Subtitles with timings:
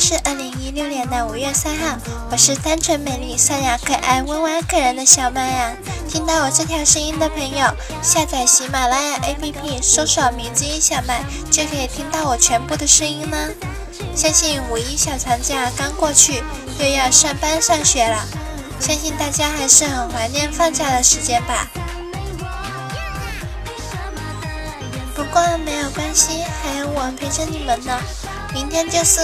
[0.00, 1.98] 是二零一六年的五月三号，
[2.30, 5.76] 我是单纯美丽、善良、可爱、温婉可人的小麦呀。
[6.08, 7.66] 听到我这条声音的朋友，
[8.02, 13.50] 下载喜马拉雅 APP，搜索名字音小麦，就可以听到我全部的声音啦。
[14.16, 16.42] 相信五一小长假刚过去，
[16.78, 18.24] 又要上班上学了，
[18.80, 21.68] 相信大家还是很怀念放假的时间吧。
[25.14, 28.00] 不过没有关系，还有我陪着你们呢。
[28.52, 29.20] 明天就是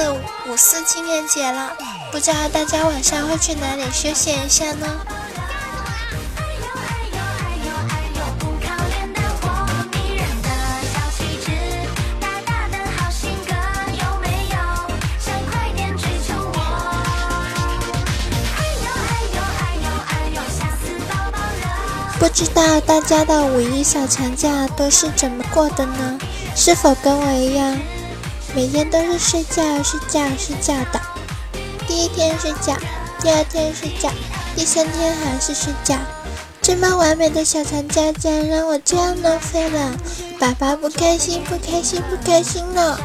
[0.49, 1.73] 五四青年节了，
[2.13, 4.87] 不知道大家晚上会去哪里休闲一下呢？
[22.19, 26.19] 不知道大家的五一小长假都是怎么过的呢？
[26.55, 27.77] 是否跟我一样？
[28.57, 30.99] 每天都是睡觉、睡觉、睡觉的。
[31.87, 32.75] 第一天睡觉，
[33.21, 34.11] 第二天睡觉，
[34.57, 35.95] 第三天还是睡觉。
[36.63, 39.93] 这么完美的小长假，竟然让我这样浪费了，
[40.39, 42.99] 爸爸不开心，不开心，不开心了。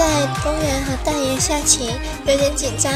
[0.00, 2.90] 在公园和大爷下棋，有点紧张。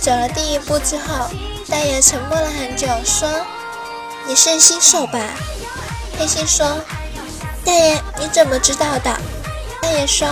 [0.00, 1.28] 走了第一步之后，
[1.68, 3.28] 大爷沉默了很久，说
[4.24, 5.18] ：“你是新手吧？”
[6.16, 6.64] 黑心说
[7.66, 9.18] ：“大爷，你怎么知道的？”
[9.82, 10.28] 大爷说：“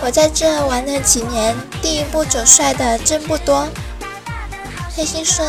[0.00, 3.66] 我在这玩了几年，第一步走帅的真不多。”
[4.94, 5.44] 黑心说：“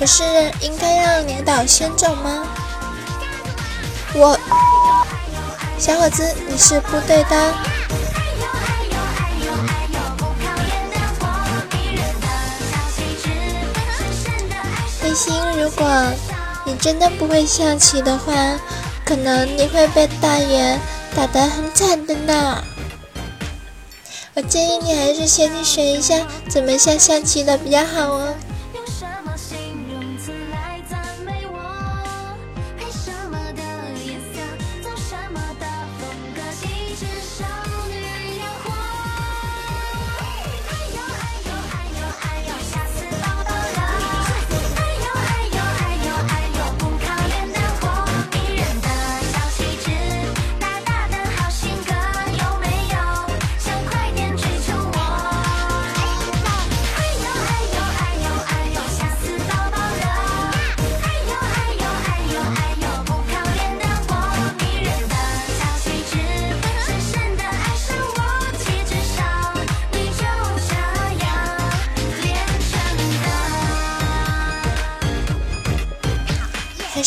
[0.00, 0.24] 不是
[0.60, 2.44] 应该让领导先走吗？”
[4.14, 4.36] 我，
[5.78, 7.54] 小伙子，你是部队的。
[15.14, 15.86] 心，如果
[16.64, 18.32] 你真的不会下棋的话，
[19.04, 20.78] 可能你会被大爷
[21.14, 22.62] 打得很惨的呢。
[24.34, 26.14] 我建议你还是先去学一下
[26.48, 28.34] 怎么下象棋的比较好哦。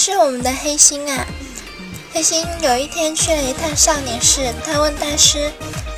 [0.07, 1.25] 是我们的黑心啊！
[2.13, 5.51] 黑心有一天去了一趟少年寺，他问大师：“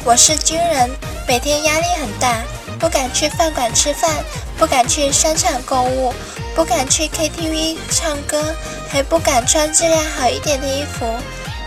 [0.05, 0.89] 我是军人，
[1.27, 2.41] 每天压力很大，
[2.79, 4.09] 不敢去饭馆吃饭，
[4.57, 6.13] 不敢去商场购物，
[6.55, 8.55] 不敢去 KTV 唱歌，
[8.87, 11.05] 还不敢穿质量好一点的衣服，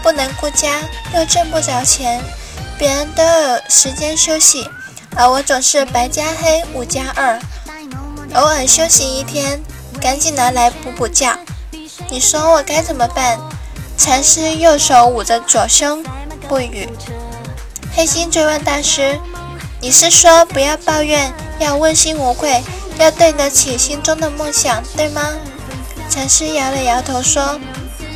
[0.03, 0.81] 不能顾家，
[1.15, 2.25] 又挣不着钱，
[2.79, 4.67] 别人都有时间休息，
[5.15, 7.39] 而我总是白加黑，五加二，
[8.33, 9.61] 偶尔休息一天，
[10.01, 11.39] 赶紧拿来补补觉。”
[12.09, 13.39] 你说我该怎么办？
[13.97, 16.03] 禅师右手捂着左胸，
[16.49, 16.89] 不语。
[17.95, 19.21] 黑心追问大师
[19.79, 22.63] ：“你是说不要抱怨，要问心无愧，
[22.99, 25.21] 要对得起心中的梦想，对吗？”
[26.09, 27.61] 禅师摇了摇头说：“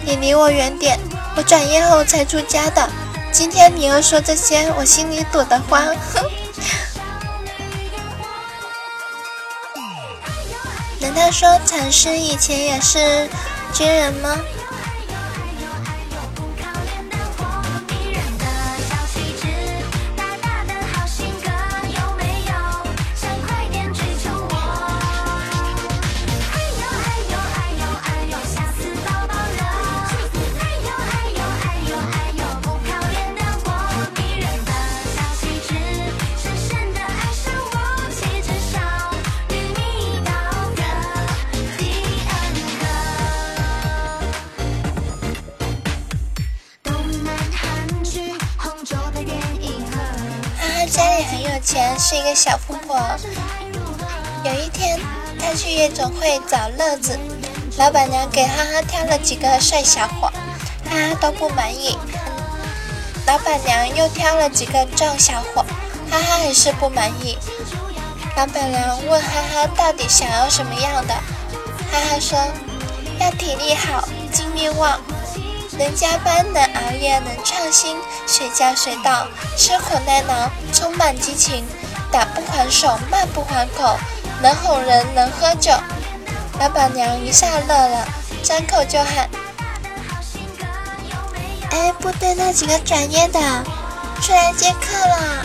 [0.06, 0.98] 你离我远点，
[1.36, 2.88] 我转业后才出家的。
[3.30, 5.84] 今天你又说这些，我心里堵得慌。”。
[10.98, 13.28] 难道说禅师以前也是？
[13.74, 14.36] 军人吗？
[51.64, 52.96] 前，是一个小富婆。
[54.44, 55.00] 有一天，
[55.40, 57.18] 她去夜总会找乐子，
[57.78, 60.30] 老板娘给哈哈挑了几个帅小伙，
[60.84, 61.96] 哈哈都不满意。
[63.26, 65.64] 老板娘又挑了几个壮小伙，
[66.10, 67.38] 哈哈还是不满意。
[68.36, 71.14] 老板娘问哈哈到底想要什么样的，
[71.90, 72.38] 哈哈说
[73.18, 75.00] 要体力好，精力旺，
[75.78, 79.26] 能加班能熬夜能创新，随叫随到，
[79.56, 81.64] 吃苦耐劳，充满激情，
[82.10, 83.96] 打不还手，骂不还口，
[84.42, 85.72] 能哄人能喝酒。
[86.60, 88.06] 老板娘一下乐了，
[88.42, 89.28] 张口就喊。
[91.70, 93.40] 哎，部队那几个转业的
[94.22, 95.44] 出来接客了。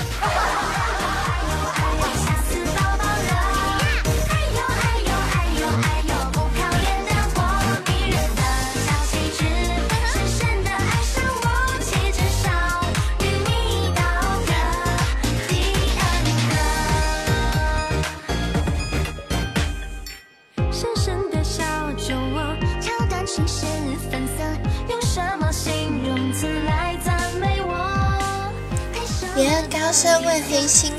[29.89, 30.93] 高僧问黑心：“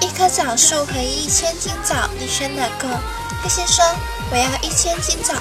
[0.00, 2.88] 一棵枣树和一千斤枣，你选哪个？”
[3.44, 3.84] 黑心说
[4.32, 5.34] ：“我要一千斤枣。”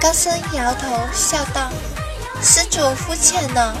[0.00, 1.68] 高僧摇头笑道
[2.40, 3.74] ：“施主肤浅呢，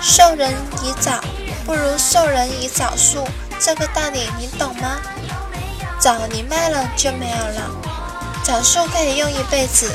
[0.00, 1.20] 授人以枣，
[1.66, 3.28] 不如授人以枣树，
[3.60, 4.96] 这个道理你懂吗？
[6.00, 7.70] 枣你卖了就没有了，
[8.42, 9.94] 枣树可以用一辈子。”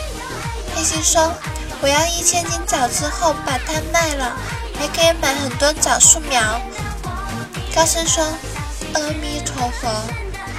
[0.77, 1.33] 黑心说
[1.81, 4.37] ：“我要一千斤枣之后把它卖了。”
[4.79, 6.61] 还可以买很多枣树苗。
[7.75, 8.23] 高僧说
[8.95, 9.89] ：“阿弥陀佛，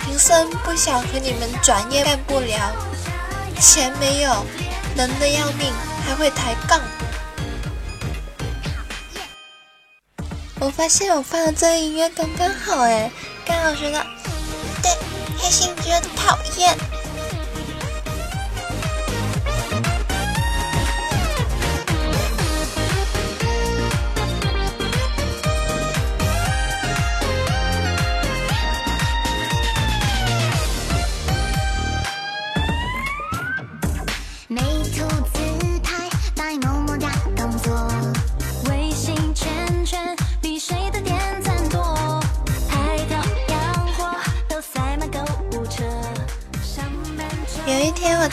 [0.04, 2.70] 贫僧不想和你们转业干不了，
[3.58, 4.44] 钱没有，
[4.94, 5.72] 能的要命，
[6.06, 6.78] 还会抬杠。”
[10.60, 13.10] 我发现我放的这个音乐刚刚好哎，
[13.46, 14.04] 刚好觉得
[14.82, 14.92] 对
[15.38, 16.76] 黑心觉得讨厌。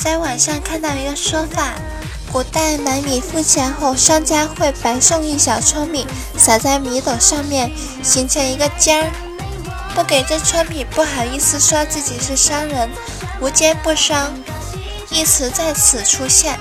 [0.07, 1.74] 在网上看到一个说法，
[2.31, 6.07] 古代买米付钱后，商家会白送一小撮米，
[6.38, 7.69] 撒在米斗上面，
[8.01, 9.12] 形成一个尖儿。
[9.94, 12.89] 不给这撮米，不好意思说自己是商人，
[13.42, 14.33] 无奸不商，
[15.09, 16.57] 一词在此出现。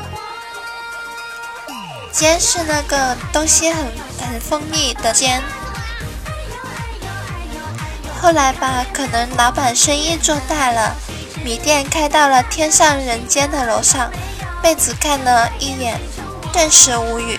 [2.13, 3.85] 尖是那个东西很
[4.29, 5.41] 很锋利的尖。
[8.21, 10.97] 后来吧，可能老板生意做大了。
[11.45, 14.11] 米店开到了天上人间的楼上，
[14.63, 15.99] 妹子看了一眼，
[16.53, 17.39] 顿时无语，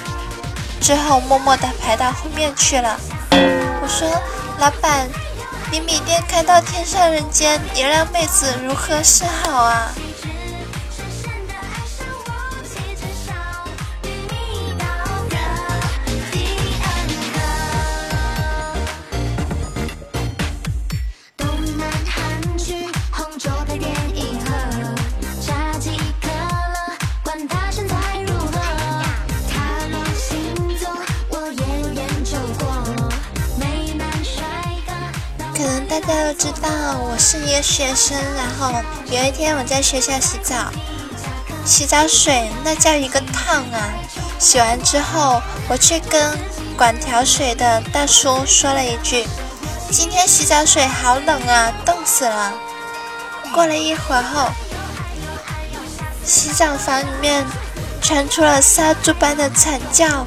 [0.80, 2.98] 之后默默地排到后面去了。
[3.32, 4.10] 我说
[4.60, 5.08] ：“老板，
[5.72, 9.92] 你米店开到天上人间，你让妹子如何是好啊？”
[35.58, 40.72] 可能大家都知道我是一个学生，然后有一天我在学校洗澡，
[41.66, 43.90] 洗澡水那叫一个烫啊！
[44.38, 46.38] 洗完之后，我去跟
[46.78, 49.26] 管调水的大叔说了一句
[49.90, 52.54] ：“今天洗澡水好冷啊，冻死了。”
[53.52, 54.52] 过了一会儿后，
[56.24, 57.44] 洗澡房里面
[58.00, 60.24] 传出了杀猪般的惨叫。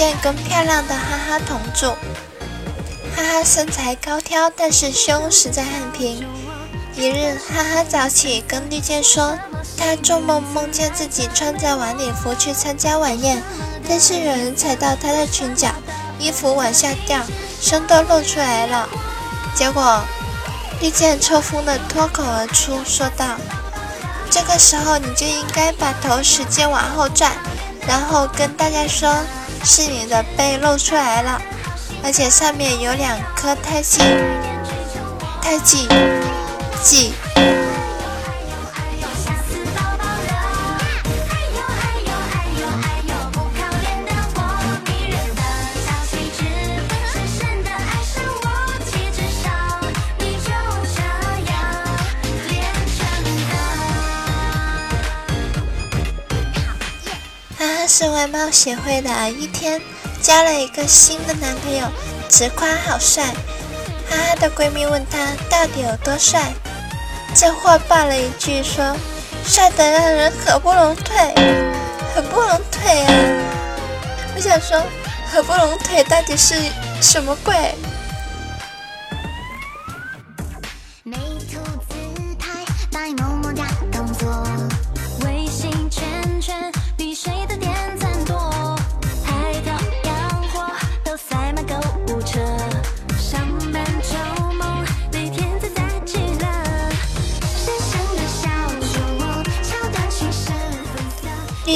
[0.00, 1.88] 见跟漂亮的哈哈同住，
[3.14, 6.26] 哈哈身材高挑，但是胸实在很平。
[6.96, 9.38] 一日，哈哈早起跟绿箭说，
[9.76, 13.42] 他做梦梦见自己穿着晚礼服去参加晚宴，
[13.86, 15.68] 但是有人踩到他的裙角，
[16.18, 17.20] 衣服往下掉，
[17.60, 18.88] 胸都露出来了。
[19.54, 20.00] 结果，
[20.80, 23.36] 绿箭抽风的脱口而出说道
[24.32, 27.32] ：“这个时候你就应该把头使劲往后转，
[27.86, 29.14] 然后跟大家说。”
[29.64, 31.40] 是你的背露出来了，
[32.02, 34.00] 而且上面有两颗胎记。
[35.42, 35.88] 太挤，
[36.82, 37.12] 挤。
[58.00, 59.78] 是外貌协会的一天，
[60.22, 61.86] 交了一个新的男朋友，
[62.30, 63.24] 直夸好帅。
[64.08, 65.18] 哈哈的闺蜜问他
[65.50, 66.54] 到底有多帅，
[67.34, 68.96] 这话爆了一句说
[69.44, 71.14] ：“帅得让人合不拢腿，
[72.16, 73.12] 合不拢腿啊！”
[74.34, 74.82] 我想说，
[75.30, 76.54] 合不拢腿到底是
[77.02, 77.54] 什么鬼？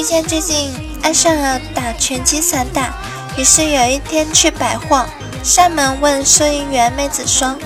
[0.05, 0.71] 遇见最近
[1.01, 2.93] 爱上了打拳击散打，
[3.39, 5.03] 于是有一天去百货，
[5.43, 7.57] 上门问收银员妹子说：“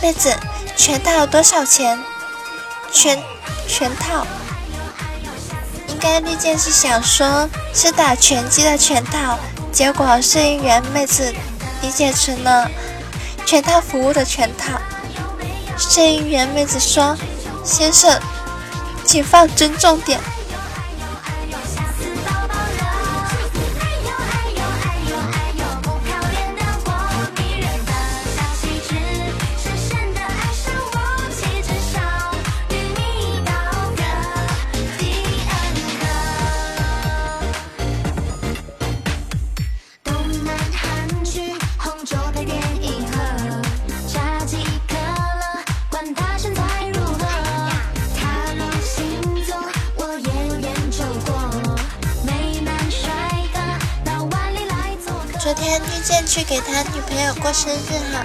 [0.00, 0.32] 妹子，
[0.76, 1.98] 拳套多少钱？”
[2.94, 3.20] 全
[3.66, 4.24] 全套，
[5.88, 9.36] 应该绿箭是想说是打拳击的拳套，
[9.72, 11.34] 结果收银员妹子
[11.82, 12.70] 理解成了
[13.44, 14.80] 全套服务的全套。
[15.76, 17.16] 收银员妹子说
[17.66, 18.16] ：“先生，
[19.04, 20.20] 请放尊重点。”
[55.98, 58.24] 昨天遇见去给他女朋友过生日哈，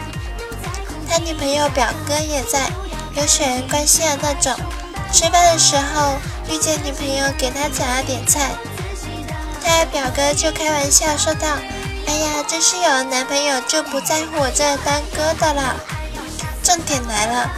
[1.09, 2.69] 他女朋友表哥也在，
[3.15, 4.53] 有血缘关系的那种。
[5.11, 6.17] 吃饭的时候
[6.49, 8.51] 遇见女朋友给他夹了点菜，
[9.63, 11.47] 他表哥就开玩笑说道
[12.05, 15.75] ：“哎呀，真是有了男朋友就不在乎我这当哥的了。”
[16.61, 17.49] 重点来了，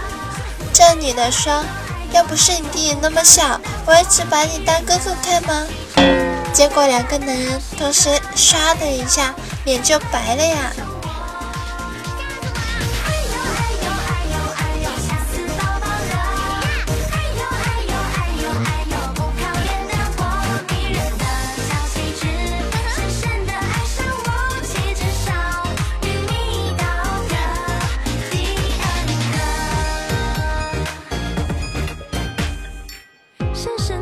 [0.73, 1.61] 这女的说
[2.13, 5.67] ：“要不是你弟弟那么小，我一直把你当哥哥看吗？”
[6.55, 9.35] 结果两个男人同时唰的一下。
[9.65, 10.71] 脸就白了呀！
[33.53, 33.94] 今天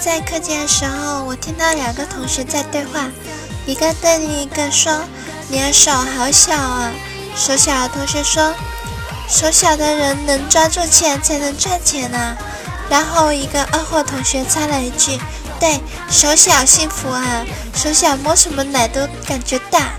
[0.00, 3.10] 在课间的时候，我听到两个同学在对话，
[3.66, 4.92] 一个对另一个说
[5.50, 6.92] ：“你的手好小啊。”
[7.36, 8.54] 手小的同学说
[9.28, 12.36] ：“手小的人能抓住钱才能赚钱啊。”
[12.88, 15.18] 然后一个二货同学插了一句
[15.58, 19.90] ：“对手小幸福啊，手小摸什么奶都感觉大。”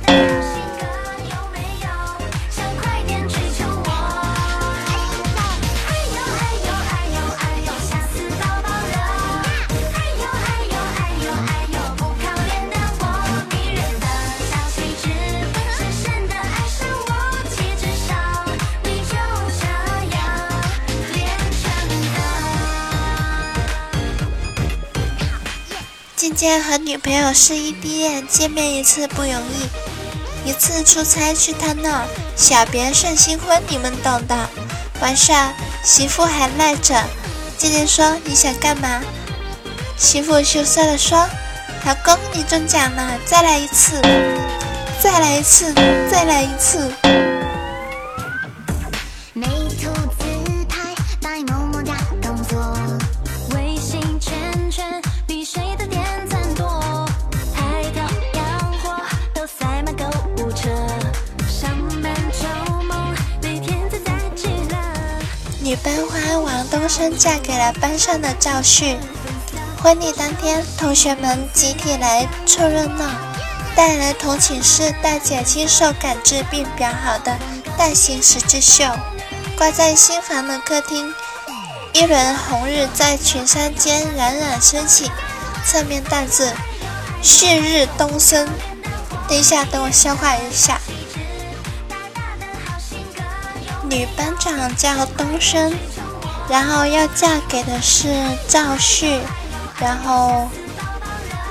[26.39, 30.49] 渐渐和女朋友是异地恋，见面一次不容易。
[30.49, 34.49] 一次出差去他那儿，小别胜新婚，你们懂的。
[35.01, 35.53] 晚上
[35.83, 36.95] 媳妇还赖着，
[37.57, 39.01] 渐渐说你想干嘛？
[39.97, 41.27] 媳妇羞涩的说
[41.85, 44.01] ：“老公，你中奖了，再来一次，
[45.03, 45.73] 再来一次，
[46.09, 46.89] 再来一次。”
[66.71, 68.97] 东升嫁给了班上的赵旭。
[69.81, 73.09] 婚礼当天，同学们集体来凑热闹，
[73.75, 77.37] 带来同寝室大姐亲手赶制并裱好的
[77.77, 78.85] 大型十字绣，
[79.57, 81.13] 挂在新房的客厅。
[81.93, 85.09] 一轮红日在群山间冉冉升起，
[85.65, 86.53] 侧面大字
[87.23, 88.47] “旭日东升”。
[89.27, 90.79] 等一下，等我消化一下。
[93.89, 95.73] 女班长叫东升，
[96.49, 98.07] 然后要嫁给的是
[98.47, 99.19] 赵旭，
[99.79, 100.49] 然后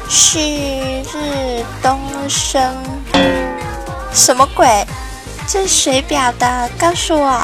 [0.08, 2.60] 旭日东升，
[4.12, 4.86] 什么鬼？
[5.46, 6.68] 这是谁表的？
[6.78, 7.40] 告诉我。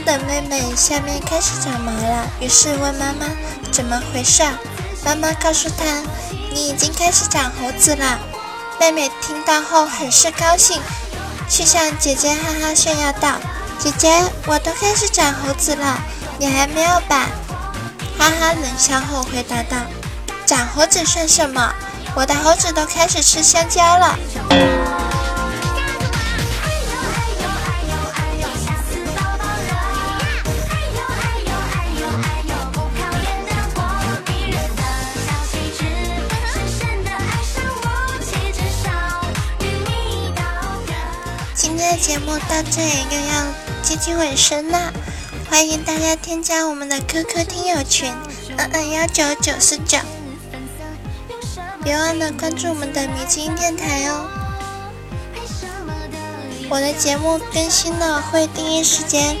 [0.00, 3.26] 的妹妹下面开始长毛了，于是问妈妈
[3.70, 4.42] 怎么回事。
[5.04, 5.84] 妈妈告诉她
[6.52, 8.18] ：“你已经开始长胡子了。”
[8.80, 10.80] 妹妹听到后很是高兴，
[11.48, 13.34] 去向姐姐哈哈炫耀道
[13.78, 15.98] ：“姐姐，我都开始长胡子了，
[16.38, 17.28] 你还没有吧？”
[18.18, 19.76] 哈哈冷笑后回答道
[20.46, 21.72] ：“长胡子算什么？
[22.14, 24.18] 我的猴子都开始吃香蕉了。”
[42.02, 43.46] 节目到这里又要
[43.80, 44.92] 接近尾声了，
[45.48, 48.12] 欢迎大家添加我们的 QQ 听友群
[48.58, 49.98] 二二幺九九四九，
[51.84, 54.28] 别忘了关注我们的米津电台哦。
[56.68, 59.36] 我的节目更新了，会第一时间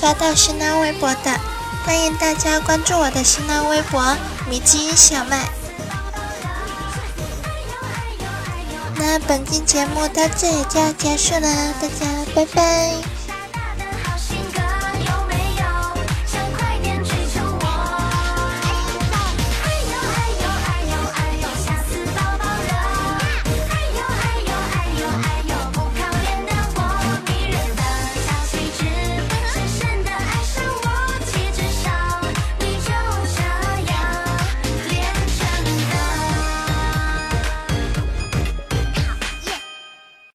[0.00, 1.40] 发到新浪微博的，
[1.84, 4.16] 欢迎大家关注我的新浪微博
[4.48, 5.48] 米津小麦。
[9.06, 13.13] 那本期节目到这里就要结束了，大家拜拜。